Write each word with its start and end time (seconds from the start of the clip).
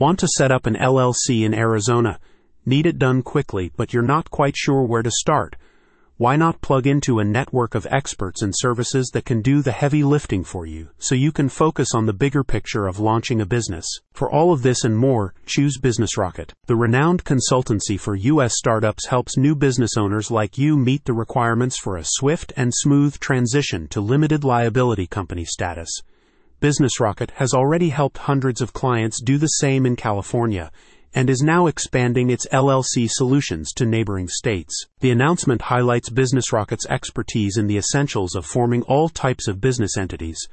Want 0.00 0.20
to 0.20 0.28
set 0.28 0.52
up 0.52 0.66
an 0.66 0.76
LLC 0.76 1.44
in 1.44 1.52
Arizona? 1.52 2.20
Need 2.64 2.86
it 2.86 3.00
done 3.00 3.20
quickly, 3.20 3.72
but 3.76 3.92
you're 3.92 4.00
not 4.00 4.30
quite 4.30 4.56
sure 4.56 4.84
where 4.84 5.02
to 5.02 5.10
start? 5.10 5.56
Why 6.18 6.36
not 6.36 6.60
plug 6.60 6.86
into 6.86 7.18
a 7.18 7.24
network 7.24 7.74
of 7.74 7.84
experts 7.90 8.40
and 8.40 8.54
services 8.56 9.10
that 9.12 9.24
can 9.24 9.42
do 9.42 9.60
the 9.60 9.72
heavy 9.72 10.04
lifting 10.04 10.44
for 10.44 10.66
you 10.66 10.90
so 10.98 11.16
you 11.16 11.32
can 11.32 11.48
focus 11.48 11.96
on 11.96 12.06
the 12.06 12.12
bigger 12.12 12.44
picture 12.44 12.86
of 12.86 13.00
launching 13.00 13.40
a 13.40 13.46
business? 13.46 13.86
For 14.12 14.30
all 14.30 14.52
of 14.52 14.62
this 14.62 14.84
and 14.84 14.96
more, 14.96 15.34
choose 15.46 15.80
BusinessRocket. 15.80 16.52
The 16.66 16.76
renowned 16.76 17.24
consultancy 17.24 17.98
for 17.98 18.14
U.S. 18.14 18.54
startups 18.56 19.06
helps 19.06 19.36
new 19.36 19.56
business 19.56 19.96
owners 19.96 20.30
like 20.30 20.56
you 20.56 20.76
meet 20.76 21.06
the 21.06 21.12
requirements 21.12 21.76
for 21.76 21.96
a 21.96 22.04
swift 22.04 22.52
and 22.56 22.72
smooth 22.72 23.18
transition 23.18 23.88
to 23.88 24.00
limited 24.00 24.44
liability 24.44 25.08
company 25.08 25.44
status. 25.44 25.90
BusinessRocket 26.60 27.30
has 27.36 27.54
already 27.54 27.90
helped 27.90 28.18
hundreds 28.18 28.60
of 28.60 28.72
clients 28.72 29.22
do 29.22 29.38
the 29.38 29.46
same 29.46 29.86
in 29.86 29.94
California 29.94 30.72
and 31.14 31.30
is 31.30 31.40
now 31.40 31.68
expanding 31.68 32.30
its 32.30 32.48
LLC 32.52 33.08
solutions 33.08 33.72
to 33.72 33.86
neighboring 33.86 34.26
states. 34.28 34.86
The 34.98 35.12
announcement 35.12 35.62
highlights 35.62 36.10
BusinessRocket's 36.10 36.86
expertise 36.86 37.56
in 37.56 37.68
the 37.68 37.76
essentials 37.78 38.34
of 38.34 38.44
forming 38.44 38.82
all 38.82 39.08
types 39.08 39.46
of 39.46 39.60
business 39.60 39.96
entities. 39.96 40.48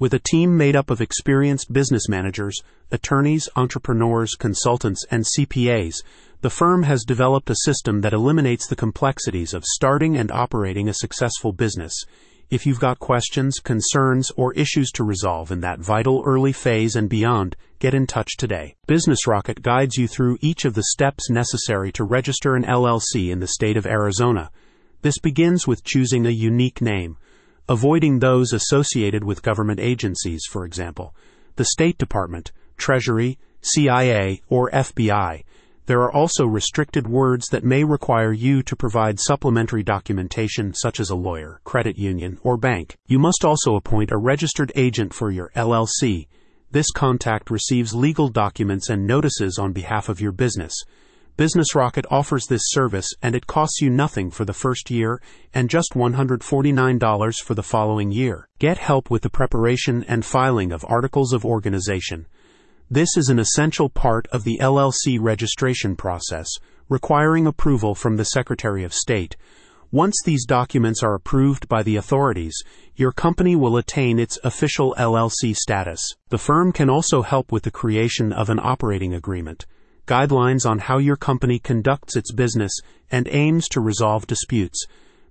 With 0.00 0.12
a 0.14 0.18
team 0.18 0.56
made 0.56 0.74
up 0.74 0.90
of 0.90 1.00
experienced 1.00 1.72
business 1.72 2.08
managers, 2.08 2.60
attorneys, 2.90 3.48
entrepreneurs, 3.54 4.34
consultants, 4.34 5.04
and 5.12 5.24
CPAs, 5.24 5.94
the 6.40 6.50
firm 6.50 6.82
has 6.82 7.04
developed 7.04 7.50
a 7.50 7.56
system 7.64 8.00
that 8.00 8.12
eliminates 8.12 8.66
the 8.66 8.76
complexities 8.76 9.54
of 9.54 9.64
starting 9.64 10.16
and 10.16 10.32
operating 10.32 10.88
a 10.88 10.94
successful 10.94 11.52
business 11.52 12.04
if 12.48 12.64
you've 12.64 12.78
got 12.78 13.00
questions, 13.00 13.58
concerns, 13.58 14.30
or 14.36 14.52
issues 14.54 14.90
to 14.92 15.02
resolve 15.04 15.50
in 15.50 15.60
that 15.60 15.80
vital 15.80 16.22
early 16.24 16.52
phase 16.52 16.94
and 16.94 17.08
beyond, 17.08 17.56
get 17.80 17.92
in 17.92 18.06
touch 18.06 18.36
today. 18.36 18.76
BusinessRocket 18.86 19.62
guides 19.62 19.96
you 19.96 20.06
through 20.06 20.38
each 20.40 20.64
of 20.64 20.74
the 20.74 20.84
steps 20.84 21.28
necessary 21.28 21.90
to 21.92 22.04
register 22.04 22.54
an 22.54 22.62
LLC 22.62 23.30
in 23.30 23.40
the 23.40 23.48
state 23.48 23.76
of 23.76 23.84
Arizona. 23.84 24.50
This 25.02 25.18
begins 25.18 25.66
with 25.66 25.82
choosing 25.82 26.24
a 26.24 26.30
unique 26.30 26.80
name, 26.80 27.16
avoiding 27.68 28.20
those 28.20 28.52
associated 28.52 29.24
with 29.24 29.42
government 29.42 29.80
agencies, 29.80 30.44
for 30.48 30.64
example, 30.64 31.14
the 31.56 31.64
State 31.64 31.98
Department, 31.98 32.52
Treasury, 32.76 33.38
CIA, 33.60 34.40
or 34.48 34.70
FBI 34.70 35.42
there 35.86 36.00
are 36.02 36.12
also 36.12 36.44
restricted 36.44 37.06
words 37.06 37.46
that 37.48 37.64
may 37.64 37.84
require 37.84 38.32
you 38.32 38.62
to 38.64 38.76
provide 38.76 39.20
supplementary 39.20 39.82
documentation 39.82 40.74
such 40.74 40.98
as 40.98 41.10
a 41.10 41.16
lawyer, 41.16 41.60
credit 41.64 41.96
union, 41.96 42.38
or 42.42 42.56
bank. 42.56 42.96
You 43.06 43.18
must 43.20 43.44
also 43.44 43.76
appoint 43.76 44.10
a 44.10 44.16
registered 44.16 44.72
agent 44.74 45.14
for 45.14 45.30
your 45.30 45.50
LLC. 45.54 46.26
This 46.72 46.90
contact 46.90 47.50
receives 47.50 47.94
legal 47.94 48.28
documents 48.28 48.90
and 48.90 49.06
notices 49.06 49.58
on 49.58 49.72
behalf 49.72 50.08
of 50.08 50.20
your 50.20 50.32
business. 50.32 50.74
BusinessRocket 51.38 52.06
offers 52.10 52.46
this 52.46 52.62
service 52.64 53.08
and 53.22 53.36
it 53.36 53.46
costs 53.46 53.80
you 53.80 53.90
nothing 53.90 54.30
for 54.30 54.44
the 54.44 54.54
first 54.54 54.90
year 54.90 55.20
and 55.52 55.68
just 55.68 55.92
$149 55.92 57.34
for 57.44 57.54
the 57.54 57.62
following 57.62 58.10
year. 58.10 58.48
Get 58.58 58.78
help 58.78 59.10
with 59.10 59.22
the 59.22 59.30
preparation 59.30 60.02
and 60.08 60.24
filing 60.24 60.72
of 60.72 60.84
articles 60.88 61.32
of 61.32 61.44
organization. 61.44 62.26
This 62.90 63.16
is 63.16 63.30
an 63.30 63.40
essential 63.40 63.88
part 63.88 64.28
of 64.28 64.44
the 64.44 64.58
LLC 64.62 65.18
registration 65.20 65.96
process, 65.96 66.46
requiring 66.88 67.44
approval 67.44 67.96
from 67.96 68.16
the 68.16 68.24
Secretary 68.24 68.84
of 68.84 68.94
State. 68.94 69.36
Once 69.90 70.14
these 70.24 70.46
documents 70.46 71.02
are 71.02 71.16
approved 71.16 71.68
by 71.68 71.82
the 71.82 71.96
authorities, 71.96 72.54
your 72.94 73.10
company 73.10 73.56
will 73.56 73.76
attain 73.76 74.20
its 74.20 74.38
official 74.44 74.94
LLC 74.96 75.52
status. 75.52 76.14
The 76.28 76.38
firm 76.38 76.70
can 76.70 76.88
also 76.88 77.22
help 77.22 77.50
with 77.50 77.64
the 77.64 77.72
creation 77.72 78.32
of 78.32 78.50
an 78.50 78.60
operating 78.62 79.12
agreement, 79.12 79.66
guidelines 80.06 80.64
on 80.64 80.78
how 80.78 80.98
your 80.98 81.16
company 81.16 81.58
conducts 81.58 82.14
its 82.14 82.32
business, 82.32 82.78
and 83.10 83.26
aims 83.32 83.66
to 83.70 83.80
resolve 83.80 84.28
disputes. 84.28 84.86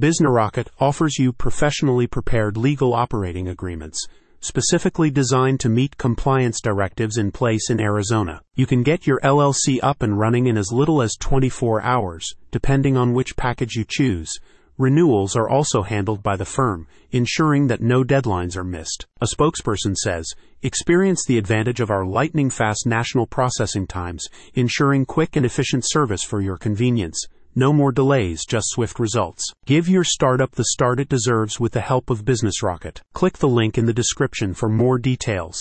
BusinessRocket 0.00 0.66
offers 0.80 1.16
you 1.16 1.32
professionally 1.32 2.08
prepared 2.08 2.56
legal 2.56 2.92
operating 2.92 3.46
agreements 3.46 4.04
specifically 4.40 5.10
designed 5.10 5.60
to 5.60 5.68
meet 5.68 5.96
compliance 5.96 6.60
directives 6.60 7.18
in 7.18 7.30
place 7.32 7.70
in 7.70 7.80
Arizona. 7.80 8.40
You 8.54 8.66
can 8.66 8.82
get 8.82 9.06
your 9.06 9.20
LLC 9.20 9.78
up 9.82 10.02
and 10.02 10.18
running 10.18 10.46
in 10.46 10.56
as 10.56 10.72
little 10.72 11.02
as 11.02 11.16
24 11.16 11.82
hours, 11.82 12.34
depending 12.50 12.96
on 12.96 13.12
which 13.12 13.36
package 13.36 13.74
you 13.74 13.84
choose. 13.88 14.38
Renewals 14.78 15.34
are 15.34 15.48
also 15.48 15.82
handled 15.82 16.22
by 16.22 16.36
the 16.36 16.44
firm, 16.44 16.86
ensuring 17.10 17.66
that 17.68 17.80
no 17.80 18.04
deadlines 18.04 18.56
are 18.56 18.64
missed. 18.64 19.06
A 19.22 19.26
spokesperson 19.26 19.96
says, 19.96 20.30
Experience 20.62 21.24
the 21.24 21.38
advantage 21.38 21.80
of 21.80 21.90
our 21.90 22.04
lightning 22.04 22.50
fast 22.50 22.86
national 22.86 23.26
processing 23.26 23.86
times, 23.86 24.26
ensuring 24.54 25.06
quick 25.06 25.34
and 25.34 25.46
efficient 25.46 25.84
service 25.86 26.22
for 26.22 26.42
your 26.42 26.58
convenience. 26.58 27.26
No 27.58 27.72
more 27.72 27.90
delays, 27.90 28.44
just 28.44 28.66
swift 28.68 28.98
results. 28.98 29.42
Give 29.64 29.88
your 29.88 30.04
startup 30.04 30.50
the 30.50 30.66
start 30.66 31.00
it 31.00 31.08
deserves 31.08 31.58
with 31.58 31.72
the 31.72 31.80
help 31.80 32.10
of 32.10 32.22
BusinessRocket. 32.22 33.00
Click 33.14 33.38
the 33.38 33.48
link 33.48 33.78
in 33.78 33.86
the 33.86 33.94
description 33.94 34.52
for 34.52 34.68
more 34.68 34.98
details. 34.98 35.56